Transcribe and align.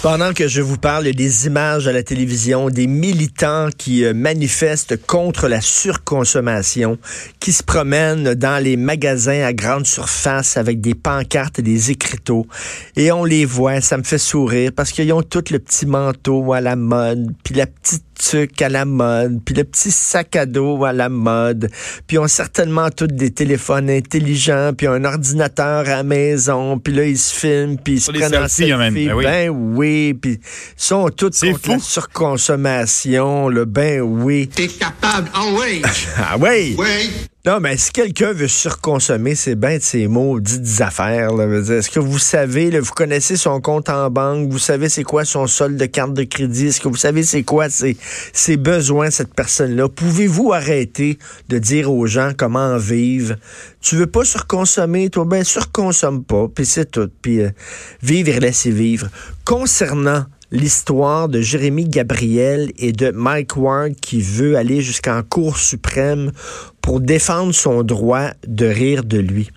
Pendant 0.00 0.32
que 0.32 0.46
je 0.46 0.62
vous 0.62 0.76
parle 0.76 1.10
des 1.10 1.46
images 1.46 1.88
à 1.88 1.92
la 1.92 2.04
télévision, 2.04 2.70
des 2.70 2.86
militants 2.86 3.68
qui 3.76 4.04
euh, 4.04 4.14
manifestent 4.14 4.96
contre 5.06 5.48
la 5.48 5.60
surconsommation, 5.60 6.98
qui 7.40 7.52
se 7.52 7.64
promènent 7.64 8.34
dans 8.34 8.62
les 8.62 8.76
magasins 8.76 9.42
à 9.42 9.52
grande 9.52 9.88
surface 9.88 10.56
avec 10.56 10.80
des 10.80 10.94
pancartes 10.94 11.58
et 11.58 11.62
des 11.62 11.90
écriteaux, 11.90 12.46
et 12.94 13.10
on 13.10 13.24
les 13.24 13.44
voit, 13.44 13.80
ça 13.80 13.98
me 13.98 14.04
fait 14.04 14.18
sourire 14.18 14.70
parce 14.74 14.92
qu'ils 14.92 15.12
ont 15.12 15.22
tout 15.22 15.42
le 15.50 15.58
petit 15.58 15.84
manteau 15.84 16.52
à 16.52 16.60
la 16.60 16.76
mode, 16.76 17.32
puis 17.42 17.56
la 17.56 17.66
petite 17.66 18.07
tuque 18.18 18.60
à 18.60 18.68
la 18.68 18.84
mode, 18.84 19.40
puis 19.44 19.54
le 19.54 19.64
petit 19.64 19.90
sac 19.90 20.36
à 20.36 20.46
dos 20.46 20.84
à 20.84 20.92
la 20.92 21.08
mode, 21.08 21.70
puis 22.06 22.18
ont 22.18 22.28
certainement 22.28 22.90
tous 22.90 23.06
des 23.06 23.30
téléphones 23.30 23.88
intelligents, 23.88 24.72
puis 24.76 24.86
un 24.86 25.04
ordinateur 25.04 25.80
à 25.80 25.82
la 25.84 26.02
maison, 26.02 26.78
puis 26.78 26.92
là 26.92 27.04
ils 27.04 27.18
se 27.18 27.34
filment, 27.34 27.78
puis 27.78 27.94
ils 27.94 28.00
se 28.00 28.10
prennent 28.10 28.36
en 28.36 28.48
selfie. 28.48 28.72
Ben 28.72 29.12
oui. 29.14 29.24
ben 29.24 29.48
oui, 29.50 30.14
puis 30.14 30.40
sont 30.76 31.08
tous 31.10 31.40
contre 31.40 31.70
la 31.70 31.78
surconsommation, 31.78 33.48
le 33.48 33.64
ben 33.64 34.00
oui. 34.00 34.48
T'es 34.48 34.68
capable, 34.68 35.30
ah 35.32 35.44
oui. 35.58 35.82
ah 36.18 36.36
oui. 36.38 36.76
Oui. 36.78 37.10
Non, 37.48 37.60
mais 37.60 37.78
si 37.78 37.92
quelqu'un 37.92 38.34
veut 38.34 38.46
surconsommer, 38.46 39.34
c'est 39.34 39.54
bien 39.54 39.78
de 39.78 39.82
ces 39.82 40.06
maudites 40.06 40.82
affaires. 40.82 41.30
Est-ce 41.40 41.88
que 41.88 41.98
vous 41.98 42.18
savez, 42.18 42.78
vous 42.78 42.92
connaissez 42.92 43.38
son 43.38 43.62
compte 43.62 43.88
en 43.88 44.10
banque, 44.10 44.50
vous 44.50 44.58
savez 44.58 44.90
c'est 44.90 45.02
quoi 45.02 45.24
son 45.24 45.46
solde 45.46 45.78
de 45.78 45.86
carte 45.86 46.12
de 46.12 46.24
crédit, 46.24 46.66
est-ce 46.66 46.78
que 46.78 46.88
vous 46.88 46.96
savez 46.96 47.22
c'est 47.22 47.44
quoi 47.44 47.70
ses, 47.70 47.96
ses 48.34 48.58
besoins, 48.58 49.10
cette 49.10 49.32
personne-là? 49.32 49.88
Pouvez-vous 49.88 50.52
arrêter 50.52 51.18
de 51.48 51.58
dire 51.58 51.90
aux 51.90 52.06
gens 52.06 52.32
comment 52.36 52.76
vivre? 52.76 53.36
Tu 53.80 53.96
veux 53.96 54.06
pas 54.06 54.26
surconsommer, 54.26 55.08
toi? 55.08 55.24
Ben, 55.24 55.42
surconsomme 55.42 56.24
pas, 56.24 56.48
puis 56.54 56.66
c'est 56.66 56.90
tout. 56.90 57.08
Puis 57.22 57.40
euh, 57.40 57.48
vivre 58.02 58.28
et 58.28 58.40
laisser 58.40 58.70
vivre. 58.70 59.08
Concernant 59.46 60.26
l'histoire 60.50 61.28
de 61.28 61.40
Jérémy 61.40 61.84
Gabriel 61.84 62.72
et 62.78 62.92
de 62.92 63.10
Mike 63.10 63.56
Ward 63.56 63.94
qui 64.00 64.20
veut 64.20 64.56
aller 64.56 64.80
jusqu'en 64.80 65.22
Cour 65.22 65.58
suprême 65.58 66.32
pour 66.80 67.00
défendre 67.00 67.54
son 67.54 67.82
droit 67.82 68.30
de 68.46 68.66
rire 68.66 69.04
de 69.04 69.18
lui. 69.18 69.50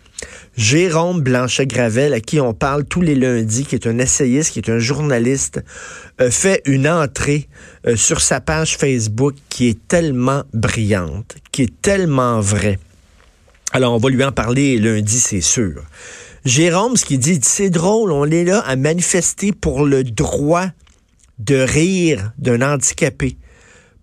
Jérôme 0.56 1.22
Blanchet-Gravel, 1.22 2.14
à 2.14 2.20
qui 2.20 2.40
on 2.40 2.54
parle 2.54 2.84
tous 2.84 3.02
les 3.02 3.16
lundis, 3.16 3.66
qui 3.66 3.76
est 3.76 3.88
un 3.88 3.98
essayiste, 3.98 4.52
qui 4.52 4.60
est 4.60 4.70
un 4.70 4.80
journaliste, 4.80 5.64
fait 6.30 6.62
une 6.66 6.88
entrée 6.88 7.48
euh, 7.88 7.96
sur 7.96 8.22
sa 8.22 8.42
page 8.42 8.78
Facebook 8.78 9.36
qui 9.50 9.70
est 9.70 9.88
tellement 9.88 10.44
brillante, 10.54 11.36
qui 11.52 11.64
est 11.64 11.82
tellement 11.82 12.40
vraie. 12.40 12.78
Alors, 13.74 13.94
on 13.94 13.98
va 13.98 14.10
lui 14.10 14.24
en 14.24 14.34
parler 14.34 14.78
lundi, 14.78 15.20
c'est 15.20 15.42
sûr. 15.42 15.82
Jérôme, 16.44 16.98
ce 16.98 17.06
qu'il 17.06 17.20
dit, 17.20 17.40
c'est 17.44 17.70
drôle, 17.70 18.12
on 18.12 18.26
est 18.26 18.44
là 18.44 18.60
à 18.62 18.76
manifester 18.76 19.52
pour 19.52 19.86
le 19.86 20.04
droit 20.04 20.66
de 21.38 21.56
rire 21.56 22.34
d'un 22.40 22.62
handicapé. 22.62 23.38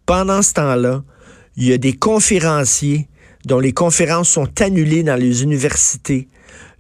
Pendant 0.07 0.43
ce 0.43 0.53
temps-là, 0.55 1.03
il 1.57 1.65
y 1.65 1.73
a 1.73 1.79
des 1.79 1.95
conférenciers 1.95 3.09
dont 3.45 3.59
les 3.59 3.73
conférences 3.73 4.29
sont 4.29 4.49
annulées 4.63 5.03
dans 5.03 5.17
les 5.17 5.43
universités. 5.43 6.29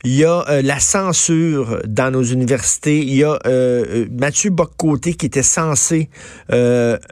Il 0.04 0.14
y 0.14 0.24
a 0.24 0.48
euh, 0.48 0.62
la 0.62 0.78
censure 0.78 1.80
dans 1.88 2.12
nos 2.12 2.22
universités. 2.22 3.00
Il 3.00 3.14
y 3.14 3.24
a 3.24 3.32
euh, 3.32 3.38
euh, 3.46 4.06
Mathieu 4.12 4.50
Boccoté 4.50 5.14
qui 5.14 5.26
était 5.26 5.42
censé 5.42 6.08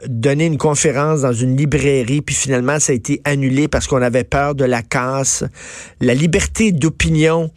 donner 0.07 0.45
une 0.45 0.57
conférence 0.57 1.21
dans 1.21 1.33
une 1.33 1.57
librairie, 1.57 2.21
puis 2.21 2.33
finalement 2.33 2.79
ça 2.79 2.93
a 2.93 2.95
été 2.95 3.21
annulé 3.25 3.67
parce 3.67 3.87
qu'on 3.87 4.01
avait 4.01 4.23
peur 4.23 4.55
de 4.55 4.63
la 4.63 4.83
casse. 4.83 5.43
La 5.99 6.13
liberté 6.13 6.71
d'opinion 6.71 7.51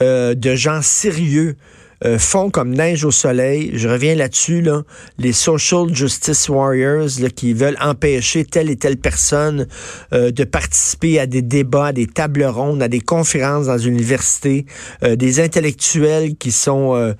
de 0.00 0.54
gens 0.54 0.82
sérieux 0.82 1.56
euh, 2.04 2.18
font 2.18 2.50
comme 2.50 2.74
neige 2.74 3.04
au 3.04 3.10
soleil. 3.10 3.70
Je 3.74 3.88
reviens 3.88 4.14
là-dessus, 4.14 4.60
là, 4.60 4.82
les 5.18 5.32
social 5.32 5.94
justice 5.94 6.48
warriors 6.50 7.08
qui 7.34 7.54
veulent 7.54 7.78
empêcher 7.80 8.44
telle 8.44 8.68
et 8.68 8.76
telle 8.76 8.98
personne 8.98 9.66
euh, 10.12 10.30
de 10.30 10.44
participer 10.44 11.18
à 11.18 11.26
des 11.26 11.40
débats, 11.40 11.86
à 11.86 11.92
des 11.92 12.06
tables 12.06 12.44
rondes, 12.44 12.82
à 12.82 12.88
des 12.88 13.00
conférences 13.00 13.66
dans 13.66 13.78
une 13.78 13.94
université, 13.94 14.66
euh, 15.02 15.16
des 15.16 15.40
intellectuels 15.40 16.36
qui 16.36 16.52
sont 16.52 17.14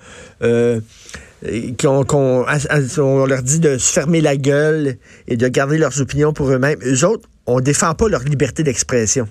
qu'on 1.78 2.04
on 2.98 3.26
leur 3.26 3.42
dit 3.42 3.60
de 3.60 3.78
se 3.78 3.92
fermer 3.92 4.20
la 4.20 4.36
gueule 4.36 4.96
et 5.28 5.36
de 5.36 5.48
garder 5.48 5.78
leurs 5.78 6.00
opinions 6.00 6.32
pour 6.32 6.50
eux-mêmes. 6.50 6.78
Eux 6.84 7.06
autres, 7.06 7.28
on 7.46 7.60
défend 7.60 7.94
pas 7.94 8.08
leur 8.08 8.22
liberté 8.22 8.62
d'expression. 8.62 9.28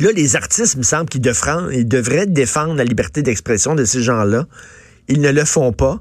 Là, 0.00 0.10
les 0.12 0.34
artistes, 0.34 0.74
il 0.74 0.78
me 0.78 0.82
semble 0.82 1.08
qu'ils 1.08 1.20
devraient, 1.20 2.26
défendre 2.26 2.74
la 2.74 2.84
liberté 2.84 3.22
d'expression 3.22 3.74
de 3.74 3.84
ces 3.84 4.02
gens-là. 4.02 4.46
Ils 5.08 5.20
ne 5.20 5.30
le 5.30 5.44
font 5.44 5.72
pas. 5.72 6.00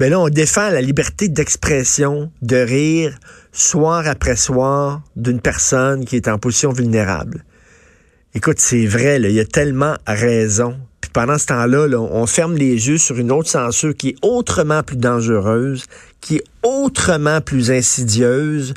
Mais 0.00 0.10
là, 0.10 0.20
on 0.20 0.28
défend 0.28 0.68
la 0.70 0.80
liberté 0.80 1.28
d'expression, 1.28 2.30
de 2.42 2.56
rire, 2.56 3.16
soir 3.52 4.06
après 4.06 4.36
soir, 4.36 5.02
d'une 5.16 5.40
personne 5.40 6.04
qui 6.04 6.16
est 6.16 6.28
en 6.28 6.38
position 6.38 6.72
vulnérable. 6.72 7.44
Écoute, 8.34 8.58
c'est 8.58 8.86
vrai, 8.86 9.20
il 9.20 9.30
y 9.30 9.40
a 9.40 9.44
tellement 9.44 9.96
raison. 10.06 10.76
Puis 11.00 11.10
pendant 11.12 11.38
ce 11.38 11.46
temps-là, 11.46 11.86
là, 11.86 12.00
on 12.00 12.26
ferme 12.26 12.56
les 12.56 12.88
yeux 12.88 12.98
sur 12.98 13.18
une 13.18 13.30
autre 13.30 13.48
censure 13.48 13.94
qui 13.94 14.10
est 14.10 14.16
autrement 14.22 14.82
plus 14.82 14.96
dangereuse, 14.96 15.84
qui 16.20 16.36
est 16.36 16.44
autrement 16.62 17.40
plus 17.40 17.70
insidieuse, 17.70 18.74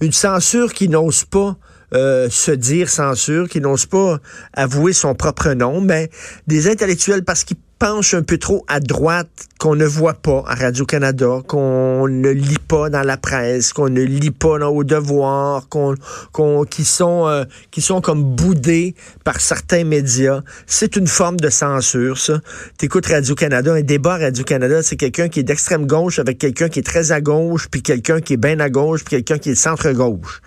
une 0.00 0.12
censure 0.12 0.72
qui 0.72 0.88
n'ose 0.88 1.24
pas 1.24 1.56
euh, 1.94 2.28
se 2.30 2.50
dire 2.50 2.88
censure, 2.88 3.48
qui 3.48 3.60
n'ose 3.60 3.86
pas 3.86 4.18
avouer 4.52 4.92
son 4.92 5.14
propre 5.14 5.52
nom, 5.52 5.80
mais 5.80 6.10
des 6.46 6.68
intellectuels 6.68 7.24
parce 7.24 7.44
qu'ils 7.44 7.56
penchent 7.78 8.14
un 8.14 8.22
peu 8.22 8.38
trop 8.38 8.64
à 8.68 8.80
droite, 8.80 9.28
qu'on 9.58 9.76
ne 9.76 9.86
voit 9.86 10.14
pas 10.14 10.42
à 10.46 10.54
Radio-Canada, 10.54 11.42
qu'on 11.46 12.08
ne 12.08 12.30
lit 12.30 12.58
pas 12.66 12.90
dans 12.90 13.02
la 13.02 13.16
presse, 13.16 13.72
qu'on 13.72 13.88
ne 13.88 14.02
lit 14.02 14.32
pas 14.32 14.58
dans 14.58 14.68
Au 14.68 14.84
Devoir, 14.84 15.68
qu'on, 15.68 15.94
qui 16.64 16.84
sont 16.84 17.26
euh, 17.28 17.44
qui 17.70 17.80
sont 17.80 18.00
comme 18.00 18.22
boudés 18.22 18.94
par 19.24 19.40
certains 19.40 19.84
médias. 19.84 20.42
C'est 20.66 20.96
une 20.96 21.06
forme 21.06 21.38
de 21.38 21.50
censure, 21.50 22.18
ça. 22.18 22.40
T'écoutes 22.78 23.06
Radio-Canada, 23.06 23.74
un 23.74 23.82
débat 23.82 24.18
Radio-Canada, 24.18 24.82
c'est 24.82 24.96
quelqu'un 24.96 25.28
qui 25.28 25.40
est 25.40 25.44
d'extrême 25.44 25.86
gauche 25.86 26.18
avec 26.18 26.38
quelqu'un 26.38 26.68
qui 26.68 26.80
est 26.80 26.86
très 26.86 27.12
à 27.12 27.20
gauche, 27.20 27.68
puis 27.70 27.82
quelqu'un 27.82 28.20
qui 28.20 28.34
est 28.34 28.38
bien 28.38 28.58
à 28.60 28.70
gauche, 28.70 29.04
puis 29.04 29.10
quelqu'un 29.16 29.38
qui 29.38 29.50
est 29.50 29.54
centre-gauche. 29.54 30.40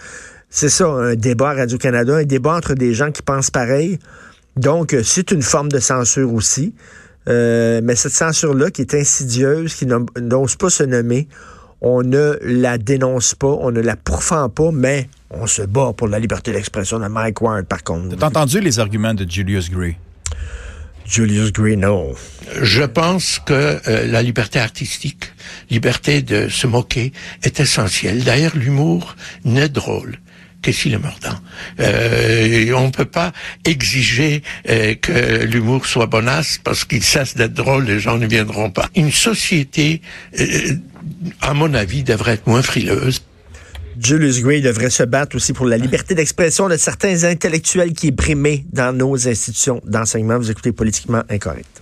C'est 0.53 0.69
ça, 0.69 0.85
un 0.89 1.15
débat 1.15 1.51
à 1.51 1.53
Radio-Canada, 1.53 2.17
un 2.17 2.25
débat 2.25 2.57
entre 2.57 2.73
des 2.73 2.93
gens 2.93 3.09
qui 3.11 3.21
pensent 3.21 3.49
pareil. 3.49 3.99
Donc, 4.57 4.93
euh, 4.93 5.01
c'est 5.01 5.31
une 5.31 5.41
forme 5.41 5.69
de 5.69 5.79
censure 5.79 6.33
aussi. 6.33 6.73
Euh, 7.29 7.79
mais 7.81 7.95
cette 7.95 8.11
censure-là, 8.11 8.69
qui 8.69 8.81
est 8.81 8.93
insidieuse, 8.93 9.73
qui 9.75 9.85
n'ose 9.85 10.55
pas 10.57 10.69
se 10.69 10.83
nommer, 10.83 11.29
on 11.79 12.03
ne 12.03 12.37
la 12.41 12.77
dénonce 12.77 13.33
pas, 13.33 13.47
on 13.47 13.71
ne 13.71 13.79
la 13.79 13.95
pourfend 13.95 14.49
pas, 14.49 14.71
mais 14.73 15.07
on 15.29 15.47
se 15.47 15.61
bat 15.61 15.93
pour 15.95 16.09
la 16.09 16.19
liberté 16.19 16.51
d'expression 16.51 16.99
de 16.99 17.07
Mike 17.07 17.41
Ward, 17.41 17.65
par 17.65 17.83
contre. 17.83 18.17
T'as 18.17 18.27
entendu 18.27 18.59
les 18.59 18.77
arguments 18.77 19.13
de 19.13 19.25
Julius 19.29 19.71
Gray? 19.71 19.95
Julius 21.05 21.51
non. 21.77 22.13
Je 22.61 22.83
pense 22.83 23.39
que 23.45 23.79
euh, 23.87 24.07
la 24.07 24.21
liberté 24.21 24.59
artistique, 24.59 25.31
liberté 25.69 26.21
de 26.21 26.47
se 26.49 26.67
moquer, 26.67 27.11
est 27.43 27.59
essentielle. 27.59 28.23
D'ailleurs, 28.23 28.55
l'humour 28.55 29.15
n'est 29.43 29.69
drôle 29.69 30.19
qu'est-ce 30.61 30.83
qu'il 30.83 30.93
est 30.93 30.99
mordant. 30.99 31.37
Euh, 31.79 32.73
on 32.73 32.91
peut 32.91 33.05
pas 33.05 33.31
exiger 33.65 34.43
euh, 34.69 34.95
que 34.95 35.43
l'humour 35.43 35.85
soit 35.85 36.05
bonasse 36.05 36.59
parce 36.63 36.85
qu'il 36.85 37.03
cesse 37.03 37.35
d'être 37.35 37.53
drôle, 37.53 37.85
les 37.85 37.99
gens 37.99 38.17
ne 38.17 38.27
viendront 38.27 38.69
pas. 38.69 38.89
Une 38.95 39.11
société, 39.11 40.01
euh, 40.39 40.75
à 41.41 41.53
mon 41.53 41.73
avis, 41.73 42.03
devrait 42.03 42.33
être 42.33 42.47
moins 42.47 42.61
frileuse. 42.61 43.21
Julius 44.03 44.41
Gray 44.41 44.61
devrait 44.61 44.89
se 44.89 45.03
battre 45.03 45.35
aussi 45.35 45.53
pour 45.53 45.67
la 45.67 45.77
liberté 45.77 46.15
d'expression 46.15 46.67
de 46.67 46.77
certains 46.77 47.23
intellectuels 47.23 47.93
qui 47.93 48.07
est 48.07 48.11
brimée 48.11 48.65
dans 48.71 48.95
nos 48.95 49.27
institutions 49.27 49.81
d'enseignement. 49.85 50.37
Vous 50.37 50.49
écoutez 50.49 50.71
politiquement 50.71 51.21
incorrect. 51.29 51.81